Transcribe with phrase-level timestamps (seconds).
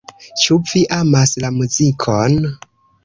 [0.43, 2.41] Ĉu vi amas la muzikon?